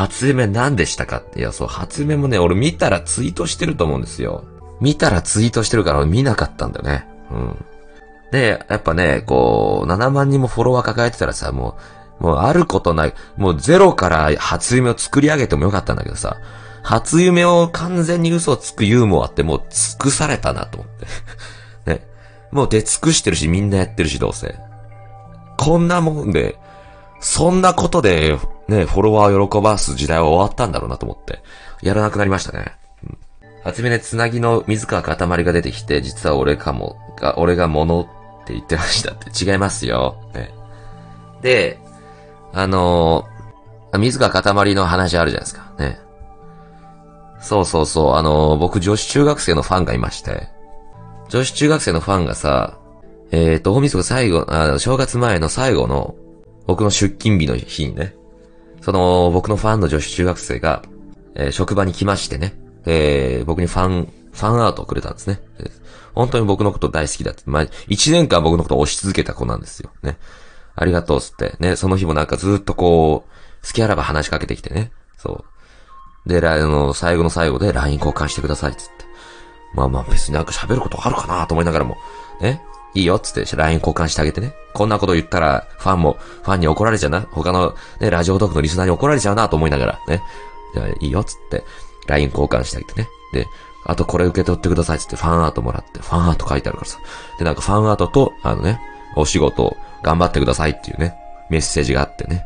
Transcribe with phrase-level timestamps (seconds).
[0.00, 1.40] 初夢何でしたかって。
[1.40, 4.44] いや、そう、初夢もね、俺見たらツイートしてると思うんですよ。
[4.80, 7.06] 見たらツイートしてるから見なかったんだよね。
[7.30, 7.64] うん。
[8.32, 11.76] で、やっぱね、こう、7万人もフォロワー抱えてたらさ、も
[12.18, 16.38] う、もうあることない、もうゼロから初夢を作り上げてもよかったんだけどさ、
[16.82, 21.06] 初夢を完全に嘘をつくユーモアってもう尽くされたなと思って。
[21.92, 22.08] ね。
[22.50, 24.58] もう出尽くしてるし、みんなやってるし、どうせ。
[25.58, 26.58] こんなもんで、
[27.20, 28.38] そんなことで、
[28.70, 31.42] ね、フォロワーを喜ばす時代は終わったんだろうなと思って、
[31.82, 32.72] やらなくなりましたね。
[33.04, 33.18] うん。
[33.64, 38.04] 初めね、つなぎの水川かたまりが出てきて、実は俺かも、が、俺が物っ
[38.46, 40.16] て言ってましたって違いますよ。
[40.34, 40.52] ね。
[41.42, 41.78] で、
[42.52, 45.72] あのー、水川かたまりの話あるじゃないですか。
[45.78, 46.00] ね。
[47.40, 50.48] そうそうそう、あのー僕女子中学生のファンがいまして、
[51.28, 52.78] 女子中学生のファンがさ、
[53.32, 56.14] えーと、大晦日最後、あ正月前の最後の、
[56.66, 58.14] 僕の出勤日の日にね、
[58.80, 60.82] その、僕のファンの女子中学生が、
[61.34, 65.40] えー職場に来ましてね、で、僕にファン、ファンアートをくれたんですね。
[66.14, 67.42] 本当に僕のこと大好きだって。
[67.46, 69.90] まあ、一年間僕のことを推し続けた子なんですよ。
[70.02, 70.18] ね。
[70.74, 71.54] ありがとうっつって。
[71.60, 74.92] ね、その日もなんかずっとこう、好きあらば話しかけてきてね。
[75.18, 75.44] そ
[76.26, 76.28] う。
[76.28, 79.04] で、あの、最後の最後で LINE 交換してくださいっつって。
[79.74, 81.96] まあまあ別になんか喋ることあるかなと思いながらも、
[82.40, 82.62] ね。
[82.94, 84.52] いいよっつって LINE 交換してあげてね。
[84.72, 87.22] こんなこと言ったらファンも、ファンに怒られちゃうな。
[87.32, 90.22] 他のね、ラジオトークのリスナーに怒られちゃうなと思いながら、ね。
[90.74, 91.64] じゃあいいよつって、
[92.06, 93.08] LINE 交換してあげてね。
[93.32, 93.46] で、
[93.84, 96.98] あとこれ受け取ってくださいつってファンアートもらって、ファンアート書いてあるからさ。
[97.38, 98.80] で、なんかファンアートと、あのね、
[99.16, 101.16] お仕事頑張ってくださいっていうね、
[101.50, 102.44] メッセージがあってね。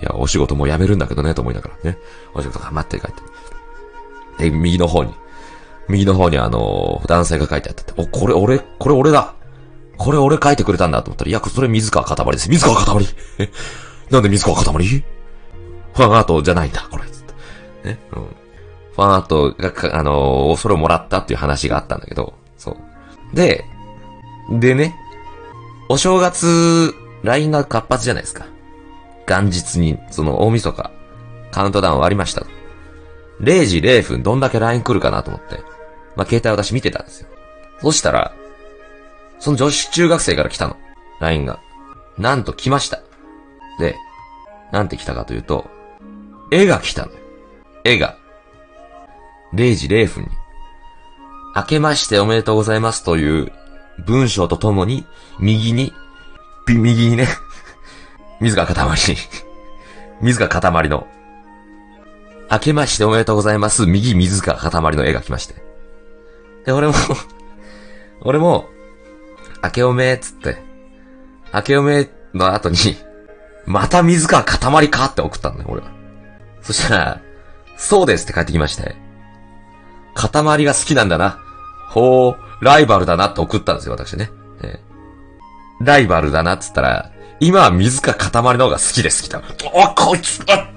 [0.00, 1.98] いや、お仕事もう辞めるんだけどね、と思いながらね。
[2.34, 4.50] お仕事頑張って書いて。
[4.50, 5.14] で、右の方に、
[5.88, 9.34] 右の方にあの、男性が書いてあってて、お、これ俺、これ俺だ
[9.98, 12.48] これ俺書いてくれたんだと思ったら、いや、それ水川かたまりです。
[12.48, 13.06] 水川かたまり
[14.10, 14.86] なんで水川かたまり？
[14.88, 17.04] ファンアートじゃないんだ、これ。
[17.90, 17.98] ね。
[18.12, 18.26] うん。
[18.94, 22.76] ファンアートが、あのーそれをもらったっていう話があったんだけど、そ
[23.32, 23.36] う。
[23.36, 23.64] で、
[24.52, 24.94] でね、
[25.88, 28.46] お正月、LINE が活発じゃないですか。
[29.26, 30.90] 元日に、その大晦日、
[31.50, 32.46] カウントダウン終わりました。
[33.40, 35.60] 0時0分どんだけ LINE 来るかなと思って、
[36.16, 37.28] まあ、携帯私見てたんですよ。
[37.80, 38.32] そしたら、
[39.38, 40.76] その女子中学生から来たの。
[41.20, 41.60] LINE が。
[42.18, 43.00] なんと来ました。
[43.78, 43.96] で、
[44.72, 45.66] なんて来たかというと、
[46.50, 47.12] 絵が来たの。
[47.84, 48.16] 絵が。
[49.54, 50.30] 0時0分に。
[51.54, 53.52] 明けましておめでとうございますという
[54.06, 55.06] 文章とともに、
[55.38, 55.92] 右に、
[56.66, 57.26] び右にね、
[58.40, 58.76] 水が塊。
[60.20, 61.06] 水が塊の。
[62.50, 63.86] 明けましておめでとうございます。
[63.86, 65.54] 右水が塊の絵が来まして。
[66.64, 66.94] で、俺も、
[68.22, 68.68] 俺も、
[69.62, 70.56] 明けおめっつって、
[71.52, 72.76] 明けおめの後に、
[73.66, 75.88] また水が塊かって送ったんだよ、俺は。
[76.62, 77.20] そしたら、
[77.76, 78.96] そうですって帰ってきまして、
[80.14, 81.38] 塊が好きなんだな。
[81.88, 84.30] ほう、ライバルだなって送ったんですよ、私ね。
[84.62, 84.88] ええ
[85.80, 87.10] ライバルだなっつったら、
[87.40, 89.38] 今は水か塊の方が好きです、来た。
[89.38, 90.68] あ、こいつ、あ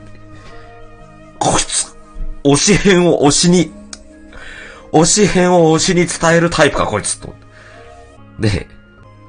[1.40, 1.96] こいつ、
[2.44, 3.72] 推し編を推しに、
[4.92, 7.34] 推し編を推しに伝えるタイプか、こいつ、と。
[8.42, 8.68] で、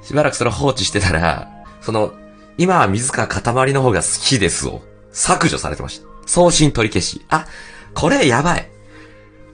[0.02, 1.48] しばらくそれ放置してたら、
[1.80, 2.12] その、
[2.58, 6.08] 今は水か塊の方が好きですを削除されてました。
[6.26, 7.24] 送信取り消し。
[7.28, 7.46] あ、
[7.94, 8.68] これやばい。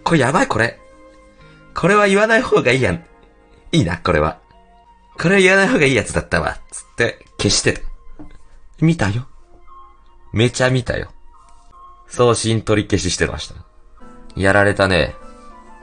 [0.04, 0.78] これやばい、これ。
[1.74, 3.04] これは言わない方がいいやん。
[3.72, 4.38] いいな、これは。
[5.18, 6.58] これは言わない方がいいやつだったわ。
[6.70, 7.80] つって、消してた。
[8.80, 9.26] 見たよ。
[10.32, 11.10] めちゃ見たよ。
[12.08, 13.54] 送信取り消ししてました。
[14.36, 15.14] やられたね。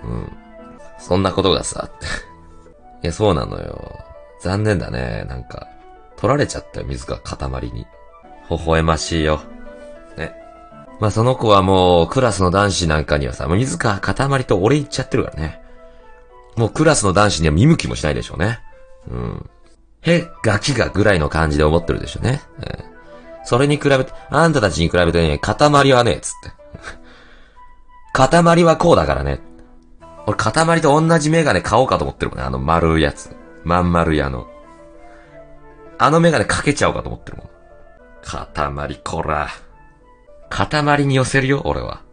[0.03, 0.31] うん。
[0.99, 1.89] そんなことがさ、
[3.05, 3.99] いや、そうなのよ。
[4.41, 5.25] 残念だね。
[5.29, 5.67] なんか、
[6.17, 7.85] 取られちゃったよ、水が塊に。
[8.49, 9.41] 微笑ましいよ。
[10.17, 10.33] ね。
[10.99, 15.61] まあ、その子はもう、クラスの男子なんかにはさ、もう水川塊と俺言っちゃってるからね。
[16.55, 18.59] もうクラスの男子には見向きもしないでしょうね。
[19.07, 19.49] うん。
[20.01, 22.41] へ、ガキがぐらいの感じで思ってるでしょうね。
[22.63, 22.95] ええ
[23.47, 26.51] それに比べて、あんたたちに比べてね、塊はね、つって。
[28.13, 29.39] 塊はこうだからね。
[30.27, 32.45] 俺、塊と同じメガネ買おうかと思ってるもんね。
[32.45, 33.35] あの丸いやつ。
[33.63, 34.47] まん丸いあの。
[35.97, 37.49] あのメガネかけちゃおうかと思ってるもん。
[38.21, 39.49] 塊、こら。
[40.49, 42.04] 塊に寄せるよ、俺は。